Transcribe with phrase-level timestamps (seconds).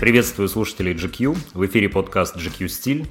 [0.00, 1.36] Приветствую слушателей GQ.
[1.52, 3.06] В эфире подкаст GQ Стиль.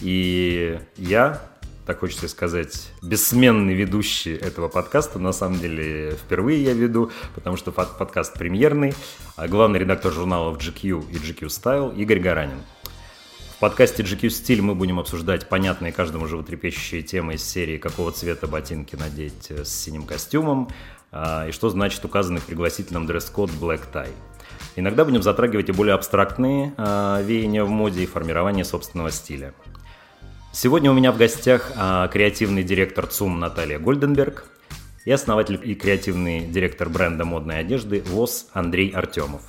[0.00, 1.40] И я,
[1.86, 5.20] так хочется сказать, бессменный ведущий этого подкаста.
[5.20, 8.94] На самом деле, впервые я веду, потому что подкаст премьерный.
[9.36, 12.58] А главный редактор журналов GQ и GQ Style Игорь Гаранин.
[13.54, 18.48] В подкасте GQ Стиль мы будем обсуждать понятные каждому животрепещущие темы из серии «Какого цвета
[18.48, 20.68] ботинки надеть с синим костюмом?»
[21.12, 24.10] а, и что значит указанный в пригласительном дресс-код Black Tie.
[24.76, 29.54] Иногда будем затрагивать и более абстрактные э, веяния в моде и формирование собственного стиля.
[30.52, 34.46] Сегодня у меня в гостях э, креативный директор ЦУМ Наталья Гольденберг
[35.04, 39.42] и основатель и креативный директор бренда модной одежды ВОЗ Андрей Артемов.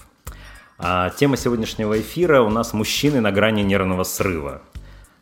[0.77, 4.61] А тема сегодняшнего эфира у нас «Мужчины на грани нервного срыва».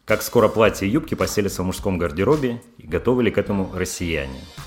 [0.03, 4.41] Как скоро платья и юбки поселятся в мужском гардеробе и готовы ли к этому россияне–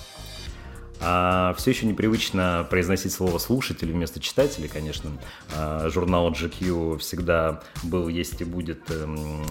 [1.00, 5.10] а все еще непривычно произносить слово слушатели вместо читателей, конечно.
[5.54, 9.44] А, журнал GQ всегда был, есть и будет эм,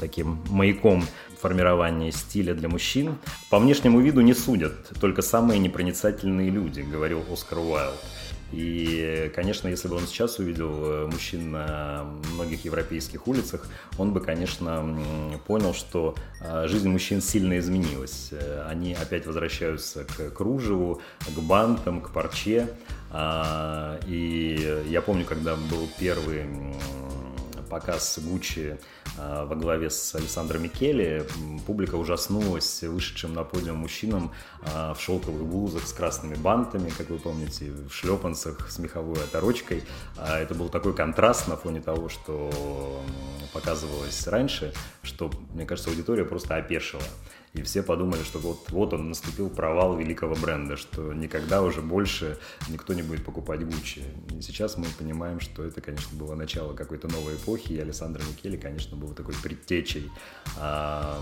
[0.00, 1.04] таким маяком
[1.40, 3.18] формирования стиля для мужчин.
[3.50, 8.00] По внешнему виду не судят, только самые непроницательные люди, говорил Оскар Уайлд.
[8.52, 13.66] И, конечно, если бы он сейчас увидел э, мужчин на многих европейских улицах,
[13.98, 14.96] он бы, конечно,
[15.46, 18.28] понял, что э, жизнь мужчин сильно изменилась.
[18.30, 22.68] Э, они опять возвращаются к кружеву, к бантам, к парче.
[23.10, 26.44] А, и я помню, когда был первый
[27.66, 28.78] показ Гуччи
[29.18, 31.26] а, во главе с Александром Микеле,
[31.66, 37.18] публика ужаснулась вышедшим на подиум мужчинам а, в шелковых блузах с красными бантами, как вы
[37.18, 39.84] помните, в шлепанцах с меховой оторочкой.
[40.16, 43.02] А, это был такой контраст на фоне того, что
[43.52, 44.72] показывалось раньше,
[45.02, 47.02] что, мне кажется, аудитория просто опешила.
[47.56, 52.38] И все подумали, что вот, вот он наступил провал великого бренда, что никогда уже больше
[52.68, 54.02] никто не будет покупать Гуччи.
[54.36, 58.58] И сейчас мы понимаем, что это, конечно, было начало какой-то новой эпохи, и Александр Микеле,
[58.58, 60.10] конечно, был такой предтечей
[60.58, 61.18] а,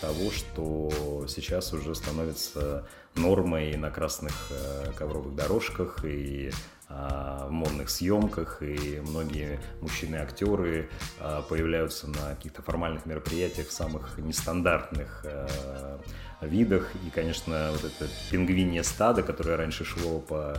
[0.00, 6.50] того, что сейчас уже становится нормой на красных а, ковровых дорожках и
[6.90, 10.88] а, в модных съемках, и многие мужчины-актеры
[11.20, 16.00] а, появляются на каких-то формальных мероприятиях в самых нестандартных а,
[16.40, 16.90] видах.
[17.06, 20.56] И, конечно, вот это пингвинье стадо, которое раньше шло по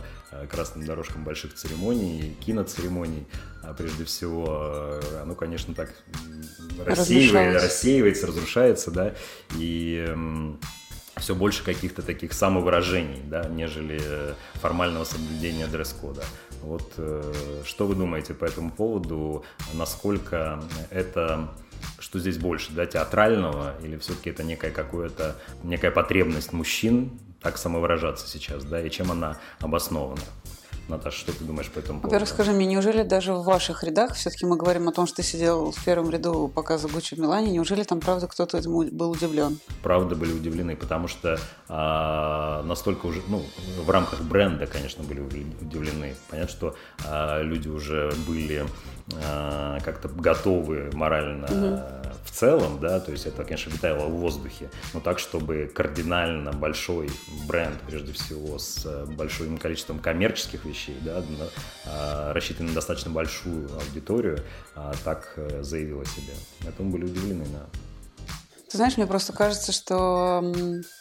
[0.48, 3.26] красным дорожкам больших церемоний, киноцеремоний,
[3.76, 5.92] прежде всего, оно, конечно, так
[6.86, 9.14] рассеивается, рассеивается разрушается, да,
[9.56, 10.14] и
[11.20, 16.24] все больше каких-то таких самовыражений, да, нежели э, формального соблюдения дресс-кода.
[16.62, 17.32] Вот э,
[17.64, 19.44] что вы думаете по этому поводу?
[19.74, 21.50] Насколько это
[21.98, 28.26] что здесь больше, да, театрального или все-таки это некая какая-то некая потребность мужчин так самовыражаться
[28.26, 30.20] сейчас, да, и чем она обоснована?
[30.90, 32.08] Наташа, что ты думаешь по этому поводу?
[32.08, 35.22] Во-первых, скажи мне, неужели даже в ваших рядах, все-таки мы говорим о том, что ты
[35.22, 39.58] сидел в первом ряду показа Гуччи в Милане, неужели там правда кто-то этому был удивлен?
[39.82, 43.42] Правда были удивлены, потому что а, настолько уже, ну,
[43.84, 46.14] в рамках бренда, конечно, были удивлены.
[46.28, 46.76] Понятно, что
[47.06, 48.66] а, люди уже были
[49.24, 51.99] а, как-то готовы морально угу.
[52.30, 57.10] В целом, да, то есть это, конечно, витало в воздухе, но так, чтобы кардинально большой
[57.46, 58.86] бренд, прежде всего, с
[59.16, 61.22] большим количеством коммерческих вещей, да,
[61.86, 64.38] а, рассчитанный на достаточно большую аудиторию,
[64.76, 66.34] а, так э, заявила себе.
[66.66, 67.66] Этому были удивлены, да.
[68.70, 70.99] Ты знаешь, мне просто кажется, что Э, э,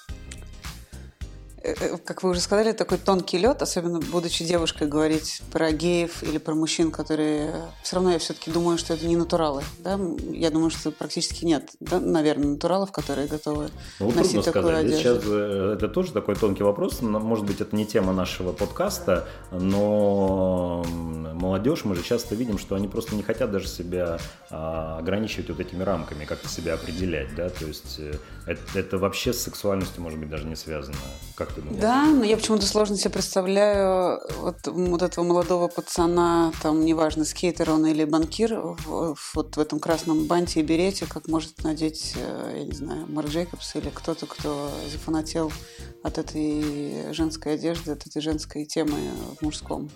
[2.05, 6.55] как вы уже сказали, такой тонкий лед, особенно будучи девушкой, говорить про геев или про
[6.55, 7.53] мужчин, которые...
[7.83, 9.63] Все равно я все-таки думаю, что это не натуралы.
[9.79, 9.99] Да?
[10.31, 14.85] Я думаю, что практически нет, да, наверное, натуралов, которые готовы ну, носить такую сказать.
[14.85, 15.01] одежду.
[15.01, 17.01] Сейчас э, это тоже такой тонкий вопрос.
[17.01, 22.87] Может быть, это не тема нашего подкаста, но молодежь, мы же часто видим, что они
[22.87, 27.65] просто не хотят даже себя а, ограничивать вот этими рамками, как-то себя определять, да, то
[27.65, 27.99] есть
[28.45, 30.97] это, это вообще с сексуальностью, может быть, даже не связано.
[31.35, 31.81] Как как ты думаешь?
[31.81, 37.71] Да, но я почему-то сложно себе представляю вот, вот этого молодого пацана, там, неважно, скейтер
[37.71, 42.63] он или банкир, вот в этом красном банте и берете, как может надеть, э, я
[42.63, 45.51] не знаю, Марк Джейкобс или кто-то, кто зафанател
[46.03, 48.97] от этой женской одежды, от этой женской темы
[49.39, 49.89] в мужском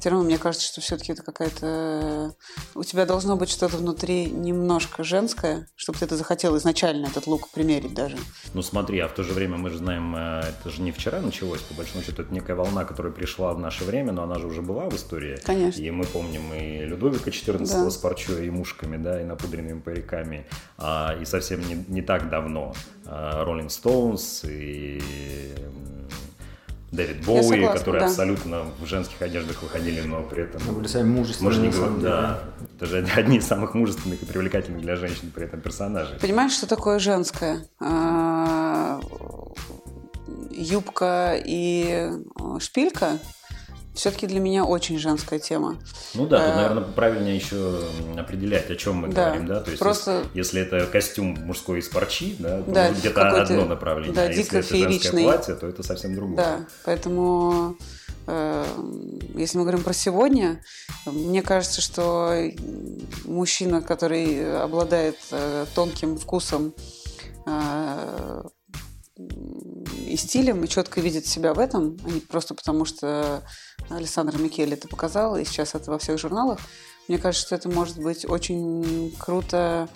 [0.00, 2.34] все равно мне кажется, что все-таки это какая-то...
[2.74, 7.50] У тебя должно быть что-то внутри немножко женское, чтобы ты это захотел изначально, этот лук
[7.50, 8.16] примерить даже.
[8.54, 11.20] Ну смотри, а в то же время мы же знаем, э, это же не вчера
[11.20, 14.46] началось, по большому счету, это некая волна, которая пришла в наше время, но она же
[14.46, 15.38] уже была в истории.
[15.44, 15.82] Конечно.
[15.82, 17.90] И мы помним и Людовика XIV да.
[17.90, 20.46] с парчой и мушками, да, и напудренными париками.
[20.78, 22.74] А, и совсем не, не так давно
[23.04, 25.02] Роллинг Стоунс и
[26.92, 28.06] Дэвид Боуи, согласна, которые да.
[28.06, 30.60] абсолютно в женских одеждах выходили, но при этом...
[30.66, 31.52] Ну, были сами мужественные.
[31.52, 32.40] Можно не говорить, да.
[32.76, 36.18] Это же одни из самых мужественных и привлекательных для женщин при этом персонажей.
[36.18, 37.64] Понимаешь, что такое женское?
[37.78, 39.00] А,
[40.50, 42.10] юбка и
[42.58, 43.18] шпилька
[44.00, 45.76] все-таки для меня очень женская тема.
[46.14, 47.82] Ну да, тут, э, наверное, правильнее еще
[48.16, 49.60] определять, о чем мы да, говорим, да.
[49.60, 50.24] То есть, просто...
[50.32, 54.14] если, это костюм мужской из парчи, да, то да, где-то одно направление.
[54.14, 56.36] Да, а если это женское платье, то это совсем другое.
[56.36, 57.76] Да, поэтому
[58.26, 58.64] э,
[59.34, 60.62] если мы говорим про сегодня,
[61.04, 62.34] мне кажется, что
[63.26, 66.72] мужчина, который обладает э, тонким вкусом
[70.06, 73.42] и стилем, и четко видит себя в этом, а не просто потому, что
[73.90, 76.58] Александр Микеле это показал, и сейчас это во всех журналах.
[77.08, 79.88] Мне кажется, что это может быть очень круто.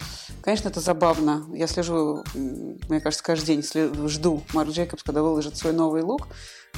[0.42, 1.46] Конечно, это забавно.
[1.52, 6.26] Я слежу, мне кажется, каждый день жду Марк Джейкобс, когда выложит свой новый лук.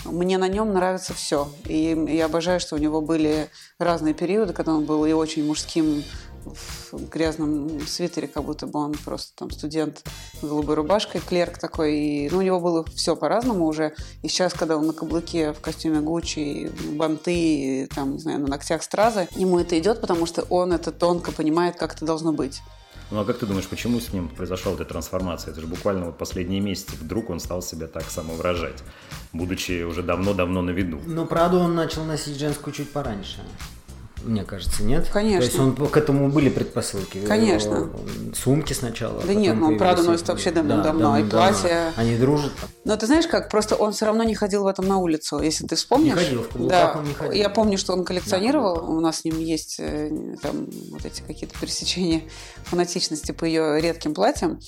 [0.04, 1.48] Мне на нем нравится все.
[1.64, 3.48] И я обожаю, что у него были
[3.78, 6.04] разные периоды, когда он был и очень мужским
[6.54, 10.04] в грязном свитере, как будто бы он просто там студент
[10.40, 11.96] с голубой рубашкой, клерк такой.
[11.96, 13.94] И, ну, у него было все по-разному уже.
[14.22, 18.82] И сейчас, когда он на каблуке в костюме Гуччи, банты, там, не знаю, на ногтях
[18.82, 22.60] стразы, ему это идет, потому что он это тонко понимает, как это должно быть.
[23.10, 25.52] Ну а как ты думаешь, почему с ним произошла эта трансформация?
[25.52, 28.82] Это же буквально вот последние месяцы вдруг он стал себя так самовыражать,
[29.32, 31.00] будучи уже давно-давно на виду.
[31.06, 33.40] Ну, правда, он начал носить женскую чуть пораньше
[34.26, 35.08] мне кажется, нет?
[35.12, 35.40] Конечно.
[35.40, 37.18] То есть он, к этому были предпосылки?
[37.26, 37.90] Конечно.
[38.34, 39.22] Сумки сначала?
[39.22, 41.92] Да нет, ну он правда носит вообще давно-давно, да, и платье.
[41.96, 42.52] Они дружат?
[42.84, 45.66] Но ты знаешь как, просто он все равно не ходил в этом на улицу, если
[45.66, 46.14] ты вспомнишь.
[46.14, 46.98] Не ходил, в каблуках да.
[46.98, 47.32] он не ходил.
[47.32, 48.82] Я помню, что он коллекционировал, да.
[48.82, 50.10] у нас с ним есть э,
[50.42, 52.22] там вот эти какие-то пересечения
[52.64, 54.60] фанатичности по ее редким платьям.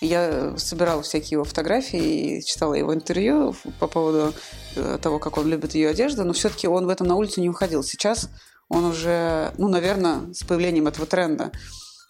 [0.00, 4.32] Я собирала всякие его фотографии и читала его интервью по поводу
[4.76, 7.50] э, того, как он любит ее одежду, но все-таки он в этом на улицу не
[7.50, 7.82] уходил.
[7.82, 8.30] Сейчас
[8.70, 11.52] он уже, ну, наверное, с появлением этого тренда,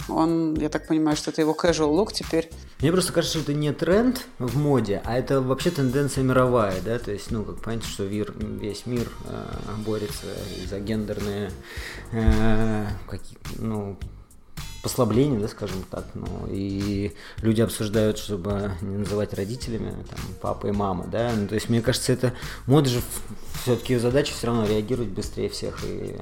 [0.08, 2.50] он, я так понимаю, что это его casual look теперь.
[2.80, 6.98] Мне просто кажется, что это не тренд в моде, а это вообще тенденция мировая, да,
[6.98, 9.44] то есть, ну, как понятно, что вир, весь мир э,
[9.84, 10.26] борется
[10.68, 11.50] за гендерные,
[12.12, 13.98] э, какие, ну,
[14.82, 17.12] послабления, да, скажем так, ну, и
[17.42, 21.82] люди обсуждают, чтобы не называть родителями, там, папа и мама, да, ну, то есть, мне
[21.82, 22.32] кажется, это
[22.66, 23.02] мода же
[23.62, 26.16] все-таки задача все равно реагировать быстрее всех и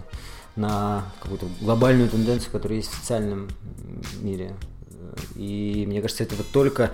[0.57, 3.49] на какую-то глобальную тенденцию, которая есть в социальном
[4.21, 4.57] мире.
[5.37, 6.91] И мне кажется, это вот только...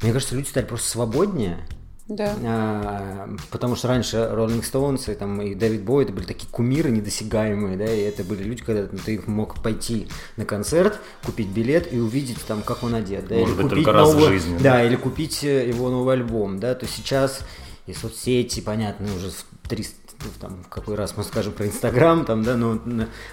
[0.00, 1.66] Мне кажется, люди стали просто свободнее,
[2.08, 2.34] да.
[2.42, 6.90] А, потому что раньше Rolling Stones и, там, и Дэвид Бой это были такие кумиры
[6.90, 11.98] недосягаемые, да, и это были люди, когда ты мог пойти на концерт, купить билет и
[12.00, 14.58] увидеть там, как он одет, да, Может или быть, купить только новый, раз в жизни.
[14.58, 17.40] Да, или купить э, его новый альбом, да, то сейчас
[17.86, 20.07] и соцсети, понятно, уже в 300
[20.40, 22.80] там, в какой раз мы скажем про Инстаграм, там, да, но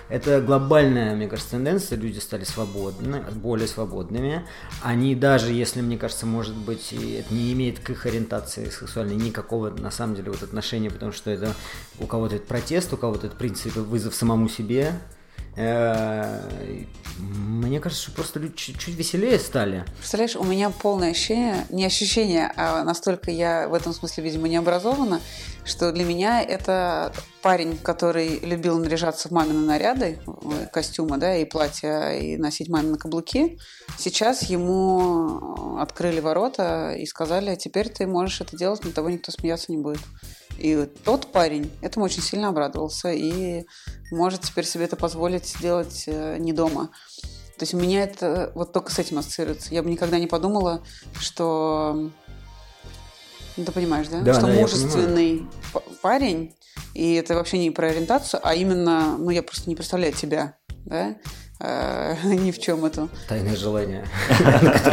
[0.10, 4.46] это глобальная, мне кажется, тенденция, люди стали свободны, более свободными.
[4.82, 9.70] Они даже, если, мне кажется, может быть, это не имеет к их ориентации сексуальной никакого,
[9.70, 11.54] на самом деле, вот отношения, потому что это
[12.00, 14.94] у кого-то это протест, у кого-то это, в принципе, вызов самому себе,
[17.18, 19.86] мне кажется, что просто люди чуть-чуть веселее стали.
[19.98, 24.58] Представляешь, у меня полное ощущение, не ощущение, а настолько я в этом смысле, видимо, не
[24.58, 25.22] образована,
[25.64, 30.20] что для меня это парень, который любил наряжаться в мамины наряды,
[30.74, 33.58] костюмы, да, и платья, и носить мамины каблуки.
[33.98, 39.72] Сейчас ему открыли ворота и сказали, теперь ты можешь это делать, на того никто смеяться
[39.72, 40.02] не будет.
[40.58, 43.66] И тот парень этому очень сильно обрадовался и
[44.12, 46.92] может теперь себе это позволить сделать э, не дома.
[47.58, 49.74] То есть у меня это вот только с этим ассоциируется.
[49.74, 50.84] Я бы никогда не подумала,
[51.20, 52.12] что...
[53.58, 54.20] Ну, ты понимаешь, да?
[54.20, 55.48] да что да, мужественный
[56.02, 56.54] парень,
[56.94, 61.16] и это вообще не про ориентацию, а именно, ну, я просто не представляю тебя, да?
[61.60, 63.10] Э, ни в чем эту.
[63.28, 64.06] Тайное желание,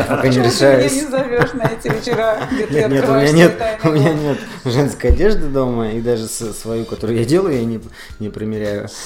[0.09, 0.92] пока не решаюсь.
[0.92, 4.38] Ты не зовешь на эти вечера, где ты Нет, у меня нет, у меня нет
[4.64, 7.81] женской одежды дома, и даже свою, которую я делаю, я не,
[8.19, 8.88] не примеряю.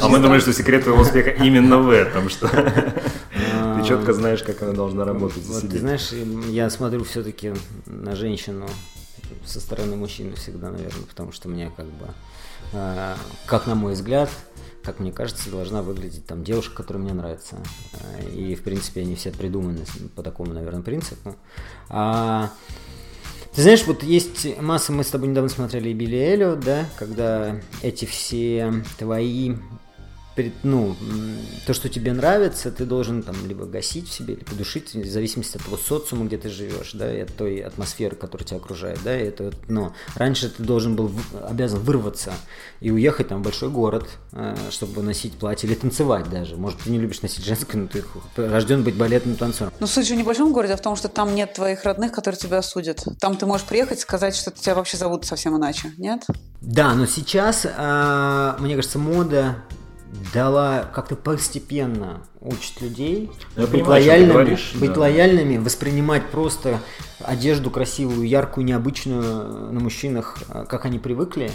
[0.00, 4.62] А мы думаем, что секрет твоего успеха именно в этом, что ты четко знаешь, как
[4.62, 6.10] она должна работать Ты знаешь,
[6.48, 7.52] я смотрю все-таки
[7.86, 8.66] на женщину
[9.44, 12.06] со стороны мужчины всегда, наверное, потому что мне как бы,
[12.72, 13.14] э,
[13.46, 14.30] как на мой взгляд,
[14.82, 17.56] как мне кажется, должна выглядеть там девушка, которая мне нравится.
[17.94, 19.84] Э, и, в принципе, они все придуманы
[20.14, 21.36] по такому, наверное, принципу.
[21.88, 22.50] А,
[23.54, 28.06] ты знаешь, вот есть масса, мы с тобой недавно смотрели Билли Эллиот, да, когда эти
[28.06, 29.56] все твои
[30.62, 30.96] ну,
[31.66, 35.56] то, что тебе нравится, ты должен там либо гасить в себе, либо душить, в зависимости
[35.56, 39.18] от того социума, где ты живешь, да, и от той атмосферы, которая тебя окружает, да,
[39.18, 41.10] и это, но раньше ты должен был,
[41.46, 42.32] обязан вырваться
[42.80, 46.56] и уехать там в большой город, э, чтобы носить платье или танцевать даже.
[46.56, 48.02] Может, ты не любишь носить женское, но ты
[48.36, 49.72] рожден быть балетным танцором.
[49.80, 52.12] Но суть же не в большом городе, а в том, что там нет твоих родных,
[52.12, 53.04] которые тебя осудят.
[53.20, 56.24] Там ты можешь приехать и сказать, что тебя вообще зовут совсем иначе, нет?
[56.60, 59.56] Да, но сейчас, э, мне кажется, мода
[60.32, 65.00] дала как-то постепенно учить людей Я быть, понимаю, лояльными, говоришь, быть да.
[65.00, 66.80] лояльными, воспринимать просто
[67.20, 71.50] одежду красивую, яркую, необычную на мужчинах, э, как они привыкли.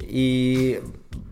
[0.00, 0.80] И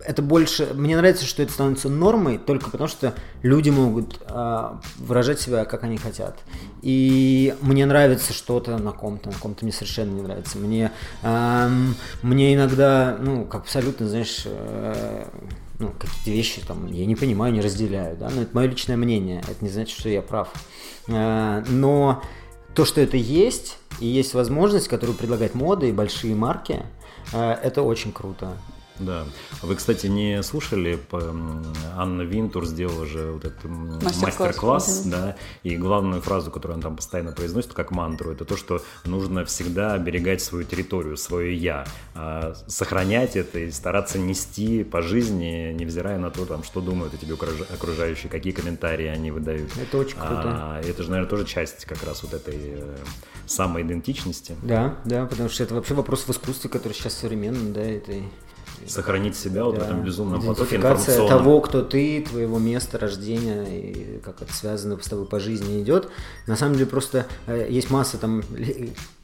[0.04, 0.72] это больше...
[0.74, 5.84] Мне нравится, что это становится нормой только потому, что люди могут э, выражать себя, как
[5.84, 6.38] они хотят.
[6.82, 10.58] И мне нравится что-то на ком-то, на ком-то мне совершенно не нравится.
[10.58, 10.90] Мне,
[11.22, 15.26] эм, мне иногда, ну, как абсолютно, знаешь, э,
[15.78, 19.40] ну, какие-то вещи там я не понимаю, не разделяю, да, но это мое личное мнение,
[19.40, 20.48] это не значит, что я прав.
[21.08, 22.22] Э, Но
[22.74, 26.82] то, что это есть, и есть возможность, которую предлагает мода и большие марки,
[27.32, 28.56] э, это очень круто.
[28.98, 29.24] Да.
[29.62, 30.98] Вы, кстати, не слушали,
[31.96, 35.02] Анна Винтур сделала же вот этот Мастер-класс.
[35.02, 35.10] Мгм.
[35.10, 39.44] да, и главную фразу, которую она там постоянно произносит, как мантру, это то, что нужно
[39.44, 46.18] всегда оберегать свою территорию, свое «я», а, сохранять это и стараться нести по жизни, невзирая
[46.18, 49.70] на то, там, что думают о тебе окружа- окружающие, какие комментарии они выдают.
[49.76, 50.42] Это очень круто.
[50.44, 52.96] А, это же, наверное, тоже часть как раз вот этой э,
[53.46, 54.56] самоидентичности.
[54.62, 58.22] Да, да, потому что это вообще вопрос в искусстве, который сейчас современный, да, это и-
[58.86, 61.28] Сохранить себя вот в да, этом безумном потоке информационном.
[61.28, 66.08] того, кто ты, твоего места рождения и как это связано с тобой по жизни идет.
[66.46, 68.42] На самом деле просто э, есть масса там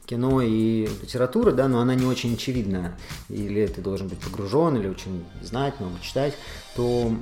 [0.07, 2.97] кино и литературы, да, но она не очень очевидна.
[3.29, 6.35] Или ты должен быть погружен, или очень знать, много читать,
[6.77, 7.13] то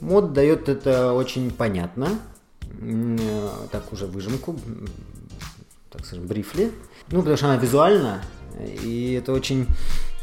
[0.00, 2.08] мод дает это очень понятно,
[2.80, 4.58] э, так уже выжимку,
[5.90, 6.72] так скажем, брифли.
[7.10, 8.22] Ну, потому что она визуальна,
[8.58, 9.66] и это очень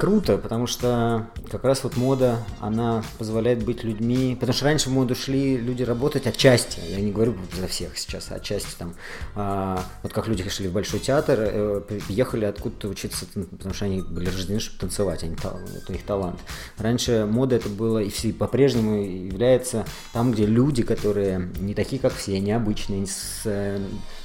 [0.01, 4.93] круто, потому что как раз вот мода, она позволяет быть людьми, потому что раньше в
[4.93, 8.96] моду шли люди работать отчасти, я не говорю за всех сейчас, а отчасти там,
[9.36, 14.01] а, вот как люди шли в Большой театр, э, приехали откуда-то учиться, потому что они
[14.01, 16.39] были рождены, чтобы танцевать, они, это их талант.
[16.79, 22.15] Раньше мода это было и все по-прежнему является там, где люди, которые не такие, как
[22.15, 23.77] все, необычные, с э,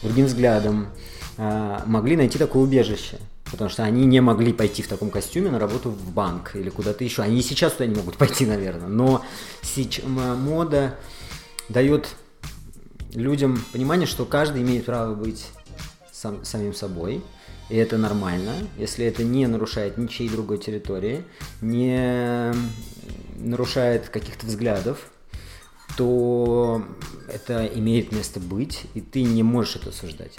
[0.03, 0.89] другим взглядом,
[1.37, 3.19] а, могли найти такое убежище.
[3.51, 7.05] Потому что они не могли пойти в таком костюме на работу в банк или куда-то
[7.05, 7.23] еще.
[7.23, 8.89] Они сейчас туда не могут пойти, наверное.
[8.89, 9.25] Но
[9.77, 10.97] м- мода
[11.69, 12.09] дает
[13.15, 15.47] людям понимание, что каждый имеет право быть
[16.13, 17.23] сам- самим собой.
[17.69, 21.25] И это нормально, если это не нарушает ничьей другой территории,
[21.61, 22.53] не
[23.39, 25.11] нарушает каких-то взглядов,
[25.97, 26.85] то
[27.33, 30.37] это имеет место быть, и ты не можешь это осуждать.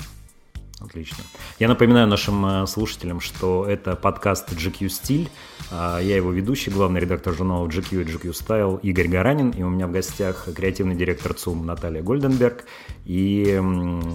[0.80, 1.24] Отлично.
[1.58, 5.30] Я напоминаю нашим э, слушателям, что это подкаст GQ Стиль.
[5.72, 9.50] А, Я его ведущий, главный редактор журнала GQ и GQ Style Игорь Гаранин.
[9.50, 12.66] И у меня в гостях креативный директор ЦУМ Наталья Гольденберг
[13.06, 13.60] и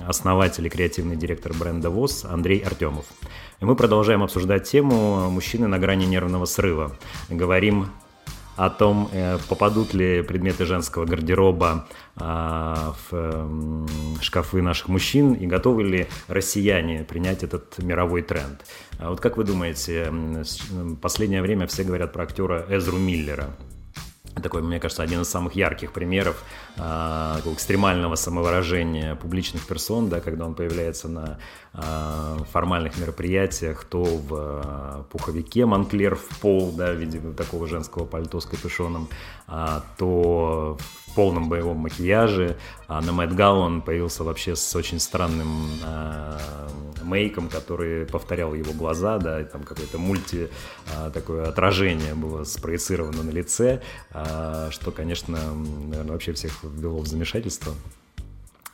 [0.06, 3.06] основатель и креативный директор бренда ВОЗ Андрей Артемов.
[3.60, 6.96] И мы продолжаем обсуждать тему «Мужчины на грани нервного срыва».
[7.28, 7.88] Говорим
[8.56, 13.88] о том, э, попадут ли предметы женского гардероба а, в эм,
[14.20, 18.60] шкафы наших мужчин и готовы ли россияне принять этот мировой тренд.
[18.98, 23.50] А вот как вы думаете, м, последнее время все говорят про актера Эзру Миллера.
[24.40, 26.42] Такой, мне кажется, один из самых ярких примеров
[26.76, 31.38] такого экстремального самовыражения публичных персон, да, когда он появляется на
[31.74, 38.04] а, формальных мероприятиях, то в а, пуховике Монклер в пол, да, в виде такого женского
[38.04, 39.08] пальто с капюшоном,
[39.46, 42.58] а, то в полном боевом макияже.
[42.88, 46.38] А на Мэтт Галл он появился вообще с очень странным а,
[47.02, 50.48] мейком, который повторял его глаза, да, и там какое-то мульти
[50.94, 57.06] а, такое отражение было спроецировано на лице, а, что, конечно, наверное, вообще всех ввело в
[57.06, 57.74] замешательство.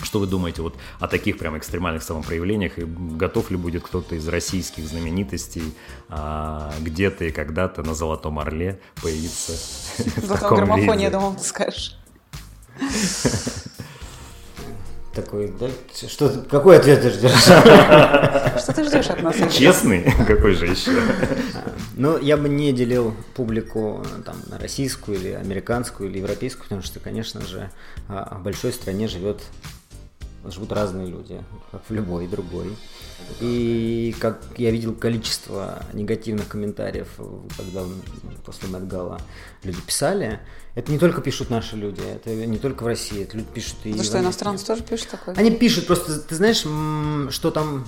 [0.00, 2.78] Что вы думаете вот о таких прям экстремальных самопроявлениях?
[2.78, 5.74] И готов ли будет кто-то из российских знаменитостей
[6.08, 9.52] а, где-то и когда-то на Золотом Орле появиться
[10.20, 11.98] в таком граммофоне, я думал, ты скажешь.
[15.22, 15.68] Такой, да,
[16.08, 17.32] что, какой ответ ты ждешь?
[17.42, 19.34] Что ты ждешь от нас?
[19.52, 20.12] Честный?
[20.28, 20.92] Какой же еще?
[21.96, 27.00] Ну, я бы не делил публику там, на российскую или американскую или европейскую, потому что,
[27.00, 27.68] конечно же,
[28.08, 29.42] а, в большой стране живет
[30.52, 32.76] живут разные люди, как в любой другой.
[33.40, 37.08] И как я видел количество негативных комментариев,
[37.56, 37.82] когда
[38.44, 39.20] после Мэдгала
[39.64, 40.40] люди писали,
[40.74, 43.90] это не только пишут наши люди, это не только в России, это люди пишут и...
[43.90, 45.34] Потому что иностранцы тоже пишут такое?
[45.34, 46.64] Они пишут, просто ты знаешь,
[47.34, 47.84] что там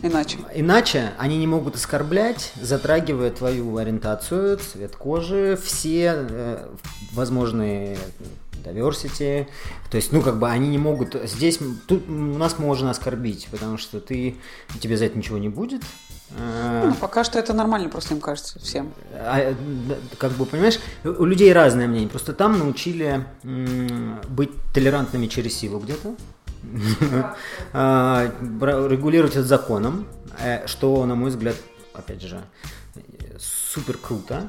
[0.00, 0.38] Иначе.
[0.54, 6.68] Иначе они не могут оскорблять, затрагивая твою ориентацию, цвет кожи, все э,
[7.12, 7.98] возможные
[8.62, 9.46] diversity.
[9.90, 11.14] То есть, ну, как бы они не могут...
[11.24, 14.36] Здесь тут нас можно оскорбить, потому что ты...
[14.80, 15.82] Тебе за это ничего не будет.
[16.30, 18.92] Ну, пока что это нормально, просто им кажется всем.
[19.14, 19.54] А,
[20.18, 22.08] как бы, понимаешь, у людей разное мнение.
[22.08, 23.24] Просто там научили
[24.28, 26.14] быть толерантными через силу где-то.
[27.72, 30.06] А, регулировать это законом,
[30.40, 31.54] э, что, на мой взгляд,
[31.94, 32.42] опять же,
[33.38, 34.48] супер круто,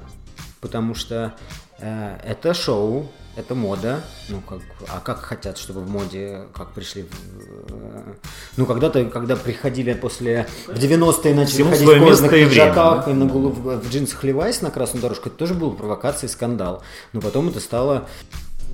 [0.61, 1.35] потому что
[1.79, 7.03] э, это шоу, это мода, ну как, а как хотят, чтобы в моде, как пришли,
[7.03, 8.13] в, э,
[8.57, 13.79] ну когда-то, когда приходили после, в 90-е начали ходить в кожаных пиджаках и на голову,
[13.79, 17.59] в джинсах Левайс на красную дорожку, это тоже был провокация и скандал, но потом это
[17.59, 18.07] стало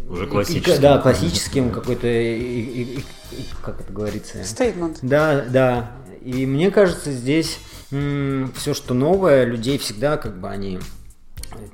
[0.10, 0.82] уже классическим.
[0.82, 2.08] да, классическим какой-то,
[3.62, 4.44] как это говорится?
[4.44, 5.00] Стейтмент.
[5.02, 5.92] Да, да.
[6.24, 10.80] И мне кажется, здесь все, что новое, людей всегда как бы они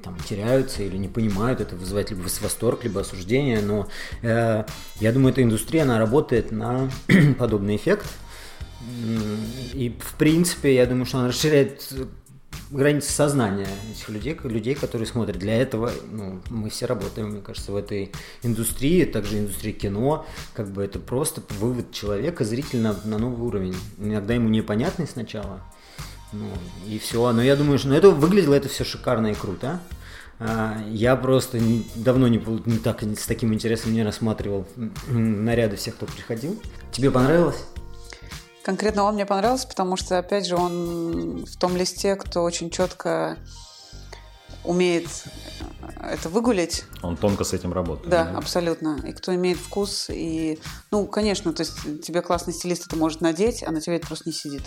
[0.04, 3.88] там теряются или не понимают, это вызывает либо восторг, либо осуждение, но
[4.22, 4.64] э,
[5.00, 6.90] я думаю, эта индустрия, она работает на
[7.40, 8.08] подобный эффект.
[9.74, 11.94] И, в принципе, я думаю, что она расширяет
[12.72, 15.38] границы сознания этих людей, людей, которые смотрят.
[15.38, 18.12] Для этого ну, мы все работаем, мне кажется, в этой
[18.44, 20.26] индустрии, также индустрии кино.
[20.54, 23.76] Как бы это просто вывод человека, зрителя на, на новый уровень.
[24.00, 25.62] Иногда ему непонятный сначала,
[26.32, 26.48] ну,
[26.88, 27.32] и все.
[27.32, 29.80] Но я думаю, что ну, это выглядело это все шикарно и круто.
[30.40, 34.66] А, я просто не, давно не, не так с таким интересом не рассматривал
[35.08, 36.62] наряды всех, кто приходил.
[36.92, 37.64] Тебе понравилось?
[38.64, 43.38] Конкретно он мне понравился, потому что, опять же, он в том листе, кто очень четко
[44.64, 45.08] умеет
[46.04, 46.84] это выгулять.
[47.02, 48.10] Он тонко с этим работает.
[48.10, 49.00] Да, да, абсолютно.
[49.06, 50.60] И кто имеет вкус, и,
[50.92, 54.30] ну, конечно, то есть тебе классный стилист это может надеть, а на тебе это просто
[54.30, 54.64] не сидит.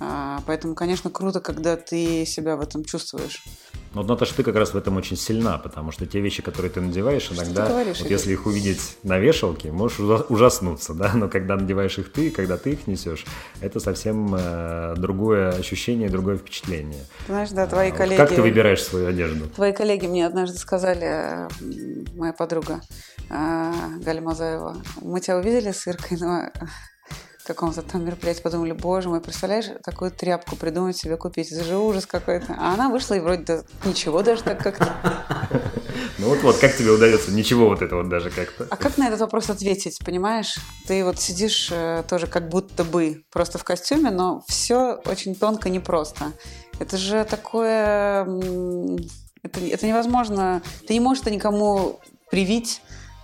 [0.00, 3.42] А, поэтому, конечно, круто, когда ты себя в этом чувствуешь.
[3.94, 6.80] Ну, Наташа, ты как раз в этом очень сильна, потому что те вещи, которые ты
[6.80, 11.56] надеваешь, иногда, ты говоришь, вот если их увидеть на вешалке, можешь ужаснуться, да, но когда
[11.56, 13.24] надеваешь их ты, когда ты их несешь,
[13.60, 17.04] это совсем э, другое ощущение, другое впечатление.
[17.26, 18.18] Знаешь, да, твои а, коллеги...
[18.18, 19.48] Как ты выбираешь свою одежду?
[19.48, 21.48] Твои коллеги мне однажды сказали,
[22.14, 22.82] моя подруга
[23.30, 23.72] э,
[24.04, 26.50] Галя Мазаева, мы тебя увидели с Иркой, но
[27.48, 32.06] каком-то там мероприятии, подумали, боже мой, представляешь, такую тряпку придумать себе купить, это же ужас
[32.06, 32.54] какой-то.
[32.58, 34.94] А она вышла и вроде да, ничего даже так как-то.
[36.18, 38.66] Ну вот-вот, как тебе удается ничего вот это вот даже как-то?
[38.70, 40.58] А как на этот вопрос ответить, понимаешь?
[40.86, 45.70] Ты вот сидишь э, тоже как будто бы просто в костюме, но все очень тонко
[45.70, 46.32] непросто.
[46.80, 48.26] Это же такое...
[49.42, 50.60] Это, это невозможно.
[50.86, 52.82] Ты не можешь это никому привить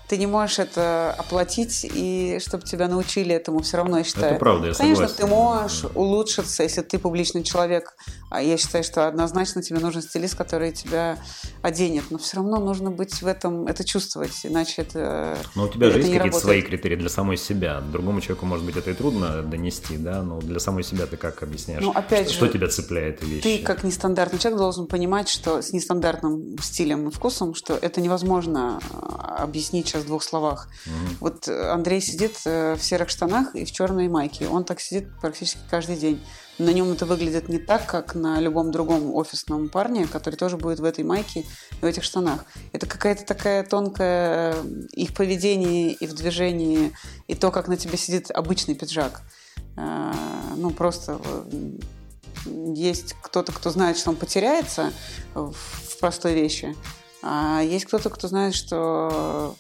[0.09, 4.33] ты не можешь это оплатить, и чтобы тебя научили этому все равно, я считаю.
[4.33, 5.17] Это правда, я Конечно, согласен.
[5.17, 7.97] ты можешь улучшиться, если ты публичный человек.
[8.35, 11.19] А я считаю, что однозначно тебе нужен стилист, который тебя
[11.63, 12.05] оденет.
[12.11, 15.99] Но все равно нужно быть в этом, это чувствовать, иначе это Но у тебя же
[15.99, 17.81] есть какие-то свои критерии для самой себя.
[17.81, 21.45] Другому человеку, может быть, это и трудно донести, да, но для самой себя ты как
[21.45, 21.83] объясняешь?
[21.83, 23.43] Ну, опять что, же, что тебя цепляет вещи?
[23.43, 28.81] Ты, как нестандартный человек, должен понимать, что с нестандартным стилем и вкусом, что это невозможно
[28.93, 30.69] а, объяснить сейчас в двух словах.
[30.87, 31.17] Угу.
[31.21, 34.49] Вот Андрей сидит э, в серых штанах и в черной майке.
[34.49, 36.21] Он так сидит практически каждый день.
[36.59, 40.79] На нем это выглядит не так, как на любом другом офисном парне, который тоже будет
[40.79, 42.45] в этой майке и в этих штанах.
[42.73, 46.93] Это какая-то такая тонкая э, и в поведении, и в движении,
[47.27, 49.23] и то, как на тебе сидит обычный пиджак.
[49.77, 50.13] Э,
[50.57, 51.21] ну, просто
[52.47, 54.93] есть кто-то, кто знает, что он потеряется
[55.35, 56.77] в простой вещи,
[57.23, 59.57] а есть кто-то, кто знает, что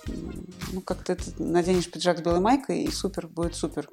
[0.70, 3.88] ну, как ты наденешь пиджак с белой майкой, и супер, будет супер.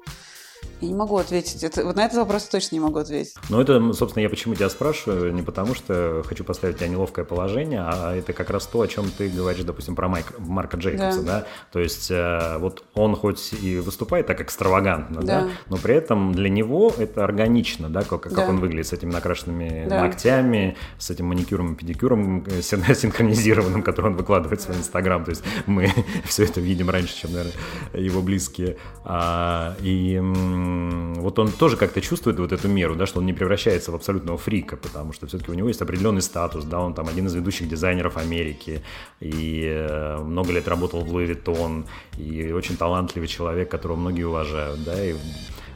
[0.82, 1.62] Я не могу ответить.
[1.62, 3.34] Это, вот на этот вопрос точно не могу ответить.
[3.48, 7.82] Ну, это, собственно, я почему тебя спрашиваю, не потому что хочу поставить тебя неловкое положение,
[7.86, 11.40] а это как раз то, о чем ты говоришь, допустим, про Майк, Марка Джейкобса, да.
[11.40, 11.46] да?
[11.72, 15.42] То есть э, вот он хоть и выступает так экстравагантно, да.
[15.42, 18.46] да, но при этом для него это органично, да, как, как да.
[18.48, 20.00] он выглядит с этими накрашенными да.
[20.00, 25.24] ногтями, с этим маникюром и педикюром э, синхронизированным, который он выкладывает в свой Инстаграм.
[25.24, 25.92] То есть мы
[26.24, 27.54] все это видим раньше, чем, наверное,
[27.94, 28.78] его близкие.
[29.04, 30.20] А, и
[30.52, 34.38] вот он тоже как-то чувствует вот эту меру, да, что он не превращается в абсолютного
[34.38, 37.68] фрика, потому что все-таки у него есть определенный статус, да, он там один из ведущих
[37.68, 38.82] дизайнеров Америки,
[39.20, 41.86] и э, много лет работал в Louis Vuitton,
[42.18, 45.14] и очень талантливый человек, которого многие уважают, да, и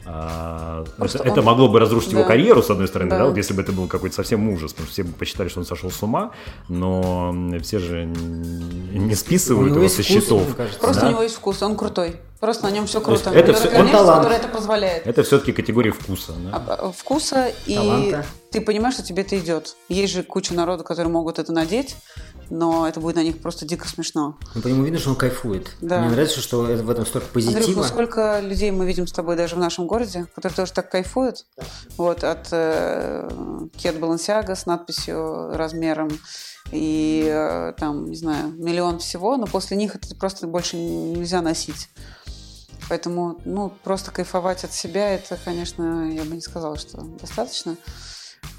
[0.09, 1.27] а, это, он...
[1.27, 2.19] это могло бы разрушить да.
[2.19, 3.17] его карьеру, с одной стороны, да.
[3.19, 5.59] да, вот если бы это был какой-то совсем ужас, потому что все бы посчитали, что
[5.59, 6.31] он сошел с ума,
[6.69, 10.43] но все же не списывают его со счетов.
[10.79, 11.07] Просто да?
[11.07, 12.17] у него есть вкус, он крутой.
[12.39, 13.31] Просто на нем все круто.
[13.31, 14.23] Это все, он талант.
[14.23, 15.07] который это позволяет.
[15.07, 16.33] Это все-таки категория вкуса.
[16.33, 16.63] Да?
[16.67, 18.25] А, а, вкуса и Таланта.
[18.51, 19.75] ты понимаешь, что тебе это идет.
[19.89, 21.95] Есть же куча народу, которые могут это надеть,
[22.49, 24.37] но это будет на них просто дико смешно.
[24.55, 25.71] Ну, по нему видно, что он кайфует.
[25.81, 26.01] Да.
[26.01, 27.59] Мне нравится, что в этом столько позитива.
[27.59, 30.89] Андрюх, ну сколько людей мы видим с тобой даже в нашем городе, которые тоже так
[30.89, 31.45] кайфуют.
[31.97, 33.29] Вот, от э,
[33.77, 36.09] Кет Балансиага с надписью размером
[36.71, 41.89] и э, там, не знаю, миллион всего, но после них это просто больше нельзя носить.
[42.89, 47.75] Поэтому, ну, просто кайфовать от себя, это, конечно, я бы не сказала, что достаточно.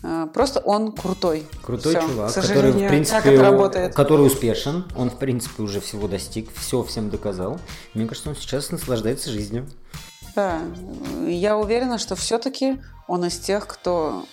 [0.02, 1.46] А, просто он крутой.
[1.62, 2.06] Крутой все.
[2.06, 4.84] чувак, который, в принципе, который успешен.
[4.96, 7.58] Он, в принципе, уже всего достиг, все всем доказал.
[7.94, 9.66] Мне кажется, он сейчас наслаждается жизнью.
[10.36, 10.60] Да,
[11.26, 14.24] я уверена, что все-таки он из тех, кто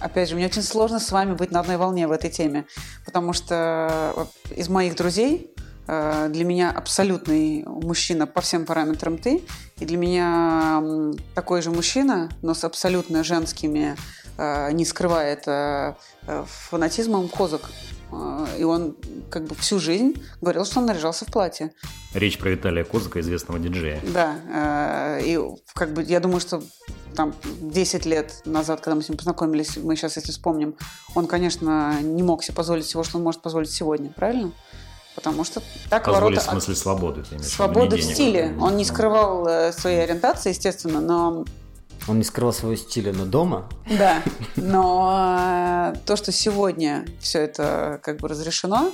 [0.00, 2.66] опять же, мне очень сложно с вами быть на одной волне в этой теме,
[3.04, 5.50] потому что из моих друзей
[5.88, 9.42] э, для меня абсолютный мужчина по всем параметрам ты,
[9.78, 10.82] и для меня
[11.34, 15.96] такой же мужчина, но с абсолютно женскими Э, не скрывая это
[16.26, 17.70] э, фанатизмом козак.
[18.12, 18.96] Э, и он
[19.30, 21.72] как бы всю жизнь говорил, что он наряжался в платье.
[22.14, 24.00] Речь про Виталия Козака, известного диджея.
[24.12, 25.18] Да.
[25.20, 25.38] И
[25.74, 26.62] как бы я думаю, что
[27.14, 30.76] там 10 лет назад, когда мы с ним познакомились, мы сейчас, если вспомним,
[31.14, 34.52] он, конечно, не мог себе позволить всего, что он может позволить сегодня, правильно?
[35.14, 37.22] Потому что так Позволить в смысле свободы.
[37.22, 38.54] Ты свободы в стиле.
[38.60, 41.46] Он не скрывал своей ориентации, естественно, но
[42.08, 43.68] он не скрывал своего стиля, но дома.
[43.98, 44.22] Да,
[44.56, 48.92] но э, то, что сегодня все это как бы разрешено,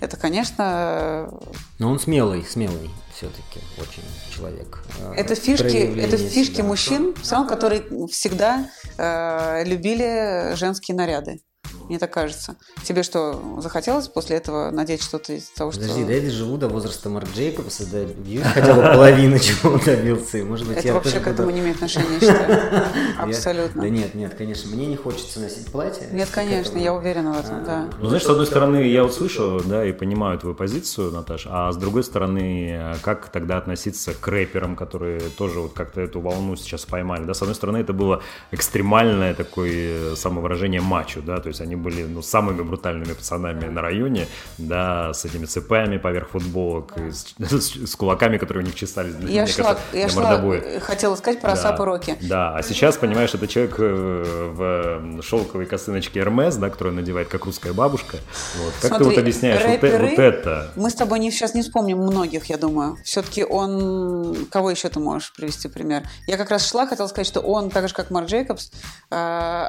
[0.00, 1.30] это, конечно...
[1.78, 4.02] Но он смелый, смелый все-таки очень
[4.34, 4.82] человек.
[5.00, 6.64] Э, это фишки, это фишки себя.
[6.64, 11.40] мужчин, все равно, которые всегда э, любили женские наряды.
[11.88, 12.56] Мне так кажется.
[12.84, 15.80] Тебе что, захотелось после этого надеть что-то из того, что...
[15.80, 18.04] Подожди, да я живу до возраста Марк Джейкобса, да,
[18.54, 20.38] хотя бы половину чего добился.
[20.38, 22.84] И, может быть, Это вообще к этому не имеет отношения, я считаю.
[23.18, 23.82] Абсолютно.
[23.82, 26.08] Да нет, нет, конечно, мне не хочется носить платье.
[26.12, 27.88] Нет, конечно, я уверена в этом, да.
[28.00, 31.72] Ну, знаешь, с одной стороны, я вот слышу, да, и понимаю твою позицию, Наташа, а
[31.72, 36.84] с другой стороны, как тогда относиться к рэперам, которые тоже вот как-то эту волну сейчас
[36.84, 37.34] поймали, да?
[37.34, 42.22] С одной стороны, это было экстремальное такое самовыражение мачо, да, то есть они были ну,
[42.22, 44.26] самыми брутальными пацанами на районе,
[44.58, 49.30] да, с этими цепями поверх футболок, с, с, с кулаками, которые у них чесались для,
[49.30, 50.80] я шла, кажется, я шла, мордобоя.
[50.80, 52.16] хотела сказать про да, Роки.
[52.20, 57.44] Да, а сейчас, понимаешь, это человек э, в шелковой косыночке Эрмес, да, которую надевает как
[57.44, 58.18] русская бабушка.
[58.56, 58.72] Вот.
[58.80, 60.72] Как Смотри, ты вот объясняешь рэперы, вот, вот это?
[60.76, 62.98] Мы с тобой не, сейчас не вспомним многих, я думаю.
[63.04, 64.46] Все-таки он...
[64.50, 66.04] Кого еще ты можешь привести пример?
[66.26, 68.70] Я как раз шла, хотела сказать, что он, так же как Марк Джейкобс,
[69.10, 69.14] э,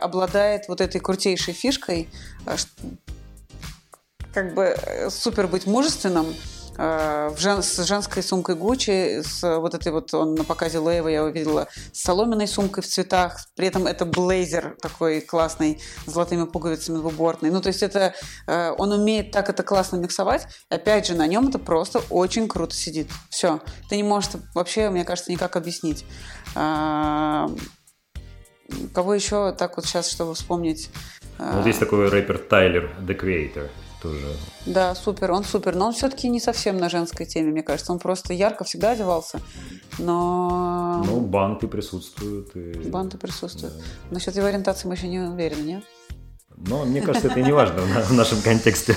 [0.01, 1.92] обладает вот этой крутейшей фишкой,
[2.45, 2.55] Э,
[4.33, 6.25] как бы э, супер быть мужественным,
[6.77, 11.07] э, в жен, с женской сумкой Гуччи, с вот этой вот, он на показе Лейва
[11.07, 16.45] я увидела, с соломенной сумкой в цветах, при этом это блейзер такой классный, с золотыми
[16.45, 17.51] пуговицами двубортный.
[17.51, 18.15] Ну, то есть это,
[18.47, 23.09] он умеет так это классно миксовать, опять же, на нем это просто очень круто сидит.
[23.29, 23.59] Все.
[23.89, 26.05] Ты не можешь вообще, мне кажется, никак объяснить.
[26.55, 27.49] А,
[28.93, 30.89] кого еще так вот сейчас, чтобы вспомнить?
[31.51, 33.69] Ну, вот есть такой рэпер Тайлер, The Creator
[34.01, 34.27] тоже.
[34.65, 35.75] Да, супер, он супер.
[35.75, 37.91] Но он все-таки не совсем на женской теме, мне кажется.
[37.91, 39.39] Он просто ярко всегда одевался.
[39.97, 41.03] Но...
[41.05, 42.55] Ну, банты присутствуют.
[42.55, 42.89] И...
[42.89, 43.75] Банты присутствуют.
[43.75, 43.83] Да.
[44.11, 45.83] Насчет его ориентации мы еще не уверены, нет?
[46.55, 48.95] Но мне кажется, это не важно в нашем контексте.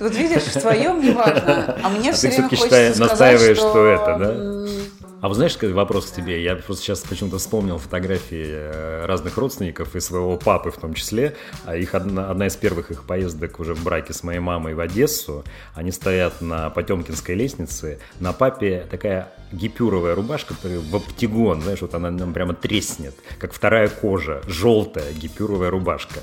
[0.00, 3.70] Вот видишь, в твоем не важно, а мне а все время хочется сказать, настаиваешь, что...
[3.70, 4.91] что это, да?
[5.22, 6.42] А вы знаешь, какой вопрос к тебе?
[6.42, 11.36] Я просто сейчас почему-то вспомнил фотографии э, разных родственников и своего папы в том числе.
[11.64, 14.80] А их одна, одна из первых их поездок уже в браке с моей мамой в
[14.80, 15.44] Одессу.
[15.76, 18.00] Они стоят на Потемкинской лестнице.
[18.18, 23.88] На папе такая гипюровая рубашка в оптигон, знаешь, вот она нам прямо треснет, как вторая
[23.88, 26.18] кожа, желтая гипюровая рубашка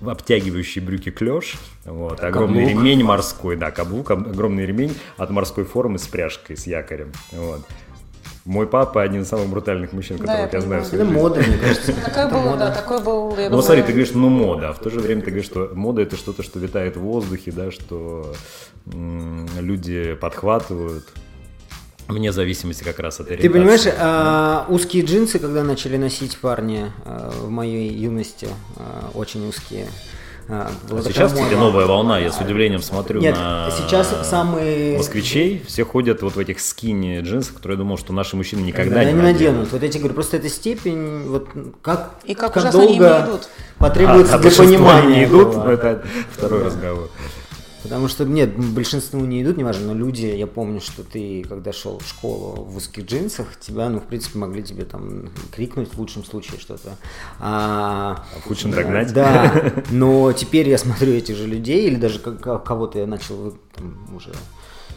[0.00, 2.84] обтягивающие брюки клеш, вот, огромный каблук.
[2.84, 7.66] ремень морской, да, каблук, огромный ремень от морской формы с пряжкой, с якорем, вот.
[8.50, 11.40] Мой папа один из самых брутальных мужчин, которых да, я, знаю в своей Это мода,
[11.40, 11.92] мне кажется.
[12.04, 13.36] Такой был, да, такой был.
[13.48, 16.02] Ну, смотри, ты говоришь, ну, мода, а в то же время ты говоришь, что мода
[16.02, 18.34] это что-то, что витает в воздухе, да, что
[18.86, 21.04] люди подхватывают.
[22.08, 23.46] Вне зависимости как раз от ориентации.
[23.46, 29.48] Ты понимаешь, а, узкие джинсы, когда начали носить парни а, в моей юности, а, очень
[29.48, 29.86] узкие,
[30.48, 32.18] а, а сейчас, кстати, новая волна.
[32.18, 34.96] Я с удивлением смотрю Нет, на сейчас самые...
[34.98, 35.62] москвичей.
[35.66, 39.04] Все ходят вот в этих скини джинсах, которые я думал, что наши мужчины никогда да,
[39.04, 39.70] не, не наденут.
[39.72, 41.48] Вот я тебе говорю, просто эта степень, вот
[41.82, 43.40] как, И как, как долго
[43.78, 45.16] потребуется а, для понимания.
[45.16, 47.08] не идут, это второй разговор.
[47.82, 51.98] Потому что, нет, большинству не идут, неважно, но люди, я помню, что ты, когда шел
[51.98, 56.24] в школу в узких джинсах, тебя, ну, в принципе, могли тебе там крикнуть в лучшем
[56.24, 56.96] случае что-то.
[57.38, 59.12] А, а в худшем догнать.
[59.12, 64.32] Да, но теперь я смотрю этих же людей, или даже кого-то я начал там, уже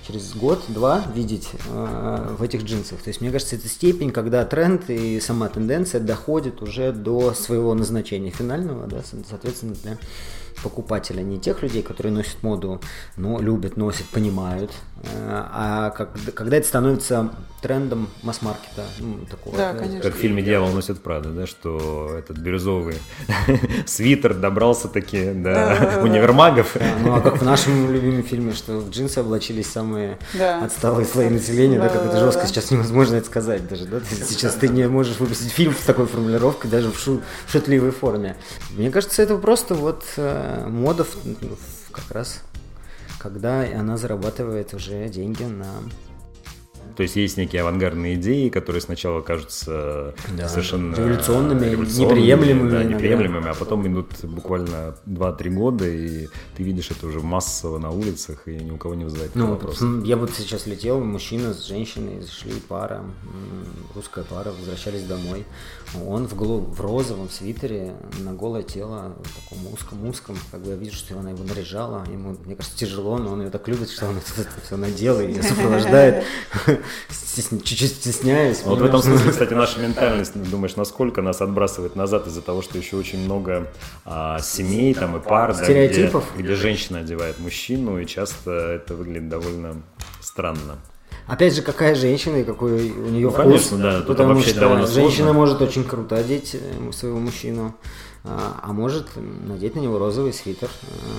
[0.06, 3.02] через год-два видеть э, в этих джинсах.
[3.02, 7.74] То есть, мне кажется, это степень, когда тренд и сама тенденция доходит уже до своего
[7.74, 9.98] назначения финального, да, соответственно, для
[10.64, 12.82] покупателя, не тех людей, которые носят моду,
[13.18, 14.72] но любят, носят, понимают,
[15.04, 18.86] э, а как, когда это становится трендом масс-маркета.
[19.00, 20.02] Ну, такого, да, конечно.
[20.02, 22.98] Как в фильме «Дьявол носит Прада», да, что этот бирюзовый
[23.86, 26.76] свитер добрался таки до универмагов.
[27.04, 30.18] ну, а как в нашем любимом фильме, что в джинсы облачились самые
[30.62, 34.68] отсталые слои населения, да, как это жестко сейчас невозможно это сказать даже, да, сейчас ты
[34.68, 38.36] не можешь выпустить фильм с такой формулировкой, даже в шутливой форме.
[38.72, 40.04] Мне кажется, это просто вот
[40.68, 41.06] мода
[41.92, 42.42] как раз,
[43.20, 45.68] когда она зарабатывает уже деньги на
[46.96, 52.84] то есть есть некие авангардные идеи, которые сначала кажутся да, совершенно революционными, революционными неприемлемыми, да,
[52.84, 58.48] неприемлемыми, а потом идут буквально 2-3 года, и ты видишь это уже массово на улицах,
[58.48, 59.86] и ни у кого не вызывает ну, вопроса.
[60.04, 63.04] Я вот сейчас летел, мужчина с женщиной, зашли пара,
[63.96, 65.46] русская пара, возвращались домой.
[66.08, 70.76] Он в, голуб, в розовом свитере на голое тело, в таком узком-узком, как бы я
[70.76, 74.08] вижу, что она его наряжала, ему, мне кажется, тяжело, но он ее так любит, что
[74.08, 76.26] он это все надел и сопровождает
[77.64, 78.64] чуть-чуть стесняюсь.
[78.64, 82.78] Вот в этом смысле, кстати, наша ментальность, думаешь, насколько нас отбрасывает назад из-за того, что
[82.78, 83.72] еще очень много
[84.06, 89.84] а, семей там и пар, где, где женщина одевает мужчину, и часто это выглядит довольно
[90.22, 90.78] странно.
[91.28, 93.44] Опять же, какая женщина и какой у нее ну, вкус.
[93.44, 93.98] Конечно, да.
[94.00, 95.34] Тут потому что довольно женщина сложно.
[95.34, 97.76] может очень круто одеть э, своего мужчину.
[98.26, 100.70] А, а может надеть на него розовый свитер.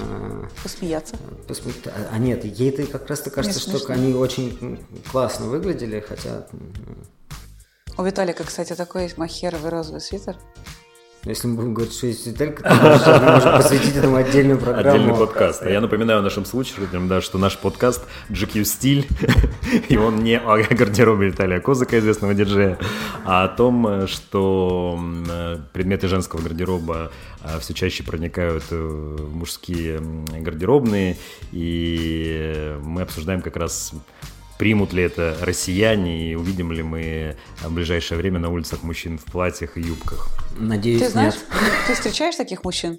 [0.03, 1.17] А, Посмеяться.
[1.47, 1.73] Посме...
[2.11, 4.79] А нет, ей-то как раз-то кажется, что они очень
[5.11, 6.47] классно выглядели, хотя...
[7.97, 10.37] У Виталика, кстати, такой есть махеровый розовый свитер.
[11.27, 14.91] Если мы будем говорить, что есть деталька, то мы можем посвятить этому отдельную программу.
[14.91, 15.65] Отдельный подкаст.
[15.65, 19.09] Я напоминаю нашим слушателям, да, что наш подкаст GQ Стиль,
[19.89, 22.79] и он не о гардеробе Виталия Козыка, известного диджея,
[23.25, 25.01] а о том, что
[25.73, 27.11] предметы женского гардероба
[27.41, 30.03] а, все чаще проникают в мужские
[30.41, 31.17] гардеробные,
[31.53, 33.95] и мы обсуждаем как раз
[34.59, 39.25] примут ли это россияне и увидим ли мы в ближайшее время на улицах мужчин в
[39.25, 40.29] платьях и юбках.
[40.57, 41.73] Надеюсь, Ты знаешь, нет.
[41.87, 42.99] ты встречаешь таких мужчин?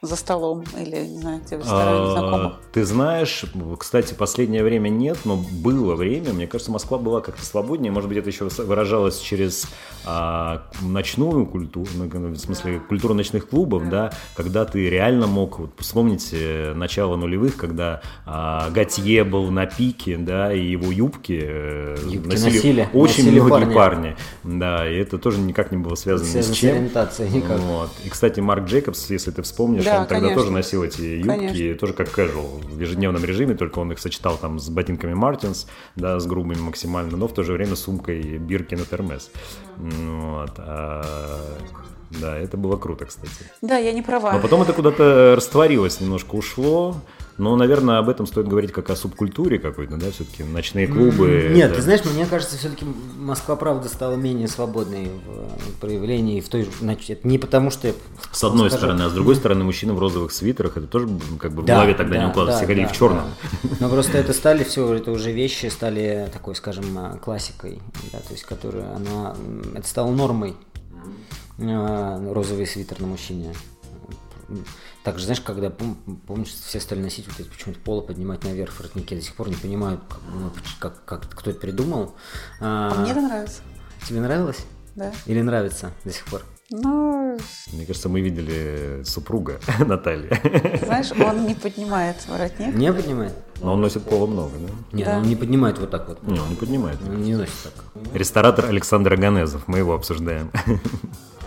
[0.00, 2.52] За столом или, не знаю, где в ресторане знакомых?
[2.72, 3.44] Ты знаешь,
[3.78, 6.32] кстати, последнее время нет, но было время.
[6.32, 7.90] Мне кажется, Москва была как-то свободнее.
[7.90, 9.66] Может быть, это еще выражалось через
[10.06, 15.70] а, ночную культуру, ну, в смысле, культуру ночных клубов, да, когда ты реально мог, вот,
[15.78, 22.28] вспомните начало нулевых, когда а, Готье был на пике, да, и его юбки, э, юбки
[22.28, 23.74] носили, носили очень носили многие парни.
[23.74, 24.16] парни.
[24.44, 26.88] Да, и это тоже никак не было связано ни с чем.
[26.88, 27.58] С никак.
[27.58, 27.90] Вот.
[28.04, 30.42] И, кстати, Марк Джейкобс, если ты вспомнишь, да, он тогда конечно.
[30.42, 31.74] тоже носил эти юбки, конечно.
[31.78, 36.18] тоже как casual, в ежедневном режиме, только он их сочетал там с ботинками Мартинс, да,
[36.18, 39.30] с грубыми максимально, но в то же время сумкой Биркин и Термес.
[39.76, 40.52] Вот.
[40.58, 41.58] А...
[42.10, 43.30] Да, это было круто, кстати.
[43.60, 44.32] Да, я не права.
[44.32, 46.96] Но потом это куда-то растворилось, немножко ушло.
[47.38, 51.50] Но, наверное, об этом стоит говорить как о субкультуре какой-то, да, все-таки ночные клубы.
[51.52, 51.76] Нет, да.
[51.76, 52.84] ты знаешь, мне кажется, все-таки
[53.16, 55.12] Москва, правда, стала менее свободной
[55.66, 57.94] в проявлении, в той, значит, это не потому, что я
[58.32, 58.86] С одной скажу.
[58.86, 61.76] стороны, а с другой стороны, мужчины в розовых свитерах, это тоже как бы в да,
[61.76, 63.24] голове тогда да, не укладывалось, да, все ходили да, в черном.
[63.62, 63.70] Да.
[63.78, 67.80] Но просто это стали все, это уже вещи стали такой, скажем, классикой,
[68.12, 69.36] да, то есть, которая, она,
[69.76, 70.56] это стало нормой,
[71.60, 73.54] а, розовый свитер на мужчине.
[75.04, 79.20] Также, знаешь, когда, помнишь, все стали носить вот эти почему-то поло поднимать наверх воротники, до
[79.20, 82.14] сих пор не понимаю, как, ну, как, как кто это придумал.
[82.60, 83.62] А, а мне это нравится.
[84.06, 84.64] Тебе нравилось?
[84.96, 85.12] Да.
[85.26, 86.42] Или нравится до сих пор?
[86.70, 87.17] Ну...
[87.72, 90.30] Мне кажется, мы видели супруга Натальи.
[90.84, 92.74] Знаешь, он не поднимает воротник.
[92.74, 93.32] Не поднимает?
[93.60, 94.96] Но он носит пола много, да?
[94.96, 95.16] Нет, да.
[95.18, 96.22] он не поднимает вот так вот.
[96.22, 96.98] Не, он не поднимает.
[97.06, 97.72] Он не носит так.
[98.14, 100.50] Ресторатор Александр Аганезов, мы его обсуждаем.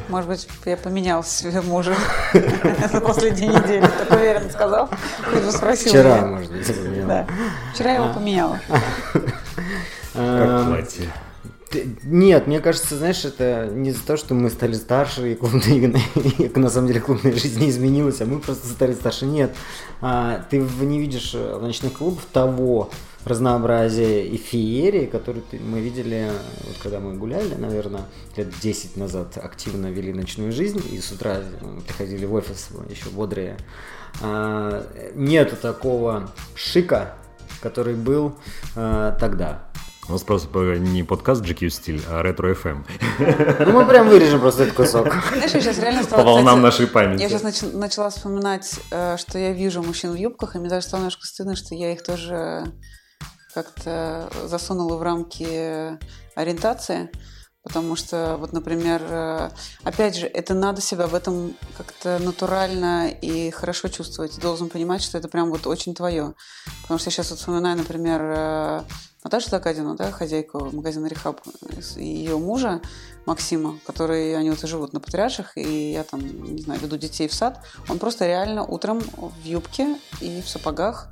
[0.09, 1.95] Может быть, я поменял себе мужа
[2.33, 3.87] на последней неделе.
[3.87, 4.89] Так уверенно сказал.
[5.75, 7.07] Вчера, может быть.
[7.07, 7.27] Да.
[7.73, 8.59] Вчера я его поменяла.
[10.13, 11.09] Как платье.
[12.03, 16.01] Нет, мне кажется, знаешь, это не за то, что мы стали старше, и, клубная,
[16.37, 19.25] и на самом деле клубная жизнь не изменилась, а мы просто стали старше.
[19.25, 19.55] Нет,
[20.01, 22.89] а, ты не видишь в ночных клубах того
[23.25, 26.29] разнообразия и феерии, которые мы видели,
[26.65, 28.05] вот когда мы гуляли, наверное,
[28.35, 31.37] лет 10 назад активно вели ночную жизнь, и с утра
[31.87, 33.57] приходили в офис еще бодрые.
[34.21, 37.15] А, нету такого шика,
[37.61, 38.35] который был
[38.75, 39.70] а, тогда.
[40.07, 42.85] У нас просто не подкаст GQ стиль, а ретро FM.
[43.65, 45.13] Ну мы прям вырежем просто этот кусок.
[45.33, 46.23] Знаешь, я сейчас реально стала...
[46.23, 47.21] По волнам нашей памяти.
[47.21, 50.87] Я сейчас нач- начала вспоминать, э, что я вижу мужчин в юбках, и мне даже
[50.87, 52.65] стало немножко стыдно, что я их тоже
[53.53, 55.97] как-то засунула в рамки
[56.35, 57.09] ориентации.
[57.63, 59.49] Потому что, вот, например, э,
[59.83, 64.33] опять же, это надо себя в этом как-то натурально и хорошо чувствовать.
[64.33, 66.33] Ты должен понимать, что это прям вот очень твое.
[66.81, 68.83] Потому что я сейчас вот вспоминаю, например,
[69.23, 71.41] Наташу Закадину, да, хозяйку магазина Рехаб,
[71.95, 72.81] и ее мужа
[73.25, 76.21] Максима, которые, они вот и живут на Патриарших, и я там,
[76.55, 81.09] не знаю, веду детей в сад, он просто реально утром в юбке и в сапогах,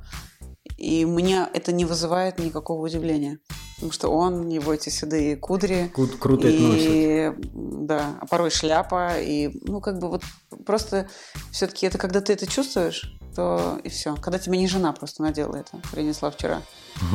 [0.76, 3.38] и мне это не вызывает никакого удивления.
[3.80, 5.90] Потому что он, его эти седые кудри.
[5.94, 9.18] Круто, круто и, Да, а порой шляпа.
[9.18, 10.22] И, ну, как бы вот
[10.66, 11.08] просто
[11.50, 14.16] все-таки это когда ты это чувствуешь, то и все.
[14.16, 16.62] Когда тебе не жена просто надела это, принесла вчера.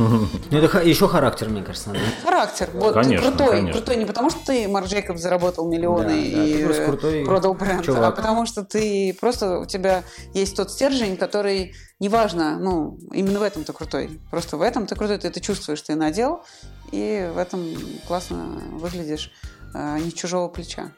[0.52, 2.00] Ну, это еще характер, мне кажется, надо.
[2.24, 2.70] Характер.
[2.74, 3.50] Вот конечно, крутой.
[3.50, 3.74] Конечно.
[3.74, 7.26] Крутой не потому, что ты, Марк Джейкоб, заработал миллионы Да, да, и ты просто крутой
[7.26, 8.16] продал бренд, а чувак.
[8.16, 13.64] потому что ты просто, у тебя есть тот стержень, который, неважно, ну, именно в этом
[13.64, 14.20] ты крутой.
[14.32, 16.44] Просто в этом ты крутой, ты это чувствуешь, ты надел,
[16.92, 17.66] и в этом
[18.08, 19.32] классно выглядишь
[19.74, 20.92] э, не чужого плеча.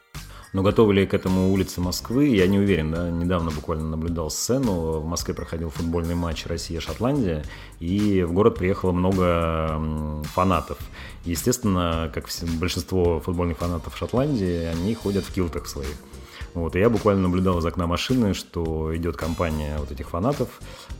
[0.54, 2.90] Но готовы ли к этому улицы Москвы, я не уверен.
[2.90, 3.10] Да?
[3.10, 5.00] Недавно буквально наблюдал сцену.
[5.00, 7.44] В Москве проходил футбольный матч Россия-Шотландия,
[7.80, 10.78] и в город приехало много фанатов.
[11.24, 15.96] Естественно, как большинство футбольных фанатов Шотландии, они ходят в килтах своих.
[16.54, 20.48] Вот, и я буквально наблюдал из окна машины, что идет компания вот этих фанатов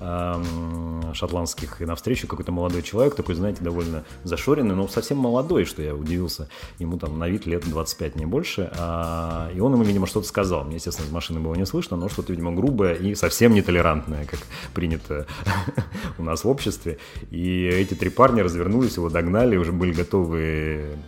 [0.00, 5.82] эм, шотландских, и навстречу какой-то молодой человек, такой, знаете, довольно зашоренный, но совсем молодой, что
[5.82, 6.48] я удивился.
[6.78, 8.70] Ему там на вид лет 25, не больше.
[8.76, 10.64] А, и он ему, видимо, что-то сказал.
[10.64, 14.40] Мне, естественно, из машины было не слышно, но что-то, видимо, грубое и совсем нетолерантное, как
[14.74, 15.26] принято
[16.18, 16.98] у нас в обществе.
[17.30, 20.98] И эти три парня развернулись, его догнали, уже были готовы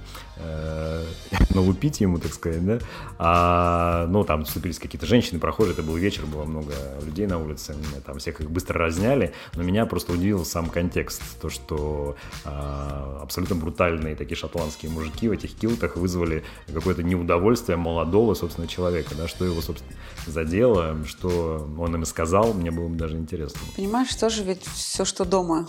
[1.54, 2.78] налупить ему, так сказать, да.
[3.18, 6.72] А, ну, там вступились какие-то женщины, прохожие, это был вечер, было много
[7.04, 7.74] людей на улице,
[8.04, 13.56] там всех их быстро разняли, но меня просто удивил сам контекст, то, что а, абсолютно
[13.56, 19.44] брутальные такие шотландские мужики в этих килтах вызвали какое-то неудовольствие молодого, собственно, человека, да, что
[19.44, 19.92] его, собственно,
[20.26, 23.60] задело, что он им сказал, мне было бы даже интересно.
[23.76, 25.68] Понимаешь, тоже ведь все, что дома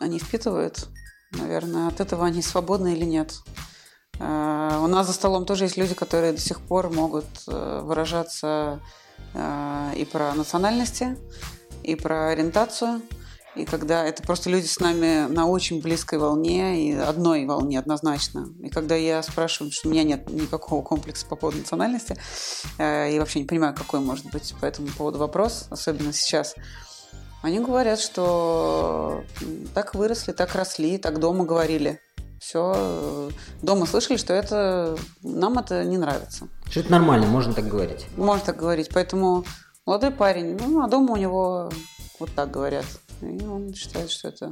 [0.00, 0.88] они впитывают,
[1.32, 3.34] наверное, от этого они свободны или нет.
[4.20, 8.80] Э, У нас за столом тоже есть люди, которые до сих пор могут э, выражаться
[9.34, 11.16] э, и про национальности,
[11.82, 13.02] и про ориентацию.
[13.56, 18.48] И когда это просто люди с нами на очень близкой волне и одной волне однозначно.
[18.62, 22.16] И когда я спрашиваю, что у меня нет никакого комплекса по поводу национальности,
[22.78, 26.54] э, и вообще не понимаю, какой может быть по этому поводу вопрос, особенно сейчас,
[27.42, 29.24] они говорят, что
[29.74, 32.00] так выросли, так росли, так дома говорили.
[32.40, 36.48] Все, дома слышали, что это нам это не нравится.
[36.70, 38.06] Что это нормально, можно так говорить.
[38.16, 38.88] Можно так говорить.
[38.94, 39.44] Поэтому
[39.84, 41.70] молодой парень, ну, а дома у него
[42.18, 42.86] вот так говорят.
[43.20, 44.50] И он считает, что это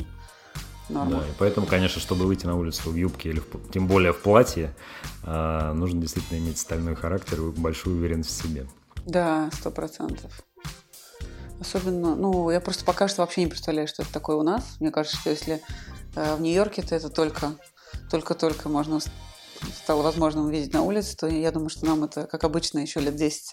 [0.90, 1.12] норма.
[1.12, 4.20] Да, и поэтому, конечно, чтобы выйти на улицу в юбке или в- тем более в
[4.20, 4.74] платье,
[5.24, 8.66] а, нужно действительно иметь стальной характер и большую уверенность в себе.
[9.06, 10.30] Да, сто процентов.
[11.58, 14.76] Особенно, ну, я просто пока что вообще не представляю, что это такое у нас.
[14.78, 15.60] Мне кажется, что если
[16.14, 17.52] э, в Нью-Йорке, то это только,
[18.10, 19.00] только-только можно
[19.82, 23.16] стало возможным увидеть на улице, то я думаю, что нам это, как обычно, еще лет
[23.16, 23.52] 10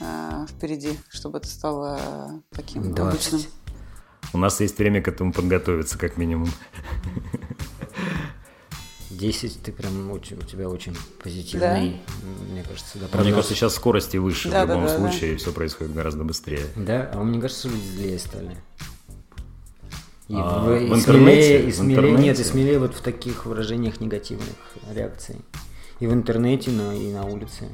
[0.00, 3.32] э, впереди, чтобы это стало таким 20.
[3.32, 3.52] обычным.
[4.32, 6.50] У нас есть время к этому подготовиться, как минимум.
[9.10, 12.00] 10 ты прям очень, у тебя очень позитивный,
[12.50, 13.34] мне кажется, да, Мне прогноз.
[13.34, 14.98] кажется, сейчас скорости выше Да, в да, любом да, да.
[14.98, 16.66] случае, и все происходит гораздо быстрее.
[16.76, 18.56] Да, а мне кажется, люди злее стали.
[20.32, 21.42] И, А, в- и в интернете?
[21.42, 22.44] смелее, и В смелее, нет, и интернете?
[22.44, 24.46] смелее вот в таких выражениях негативных
[24.90, 25.36] реакций.
[26.00, 27.68] И в интернете, но и на улице.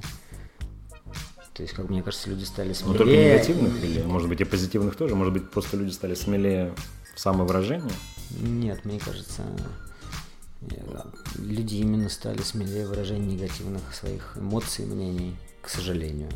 [1.54, 2.92] То есть, как мне кажется, люди стали Но смелее.
[2.92, 5.14] Ну, только негативных или, может быть, и позитивных тоже?
[5.14, 6.74] Может быть, просто люди стали смелее
[7.14, 7.92] в самовыражении?
[8.40, 9.42] Нет, мне кажется,
[10.62, 10.74] э,
[11.38, 16.30] люди именно стали смелее в выражении негативных своих эмоций и мнений, к сожалению.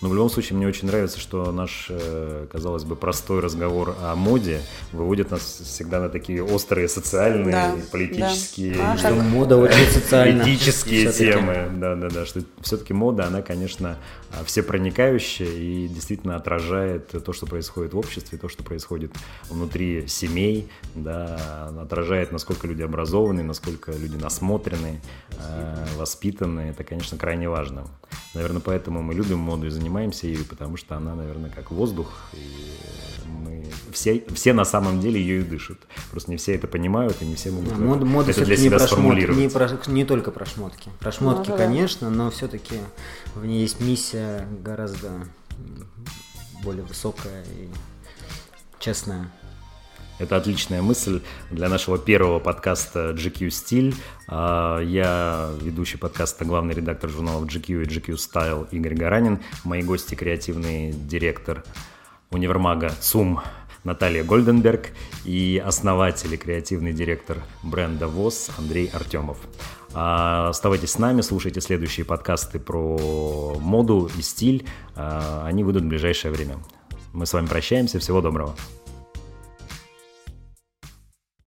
[0.00, 4.14] Но в любом случае мне очень нравится, что наш, э, казалось бы, простой разговор о
[4.14, 4.60] моде
[4.92, 8.96] выводит нас всегда на такие острые социальные, да, политические, да.
[9.02, 10.44] А, мода очень социальная.
[10.44, 11.68] Политические темы.
[11.76, 12.26] Да, да, да.
[12.26, 13.98] Что все-таки мода, она, конечно,
[14.44, 19.12] все проникающая и действительно отражает то, что происходит в обществе, то, что происходит
[19.48, 25.00] внутри семей, да, отражает, насколько люди образованы, насколько люди насмотрены,
[25.30, 26.60] э, воспитаны.
[26.70, 27.84] Это, конечно, крайне важно.
[28.38, 33.26] Наверное, поэтому мы любим моду и занимаемся ею, потому что она, наверное, как воздух, и
[33.26, 35.78] мы все, все на самом деле ее и дышат.
[36.12, 38.86] Просто не все это понимают, и не все могут мода, мода это для себя не
[38.86, 39.40] сформулировать.
[39.40, 40.88] Не, про, не только про шмотки.
[41.00, 42.76] Про шмотки, ну, конечно, но все-таки
[43.34, 45.10] в ней есть миссия гораздо
[46.62, 47.68] более высокая и
[48.78, 49.32] честная.
[50.18, 53.94] Это отличная мысль для нашего первого подкаста GQ Стиль.
[54.26, 59.40] А, я ведущий подкаста, главный редактор журналов GQ и GQ Style Игорь Гаранин.
[59.64, 61.64] Мои гости– креативный директор
[62.30, 63.40] универмага ЦУМ
[63.84, 64.90] Наталья Гольденберг
[65.24, 69.38] и основатель и креативный директор бренда ВОЗ Андрей Артемов.
[69.94, 74.66] А, оставайтесь с нами, слушайте следующие подкасты про моду и стиль.
[74.96, 76.58] А, они выйдут в ближайшее время.
[77.12, 77.98] Мы с вами прощаемся.
[77.98, 78.54] Всего доброго.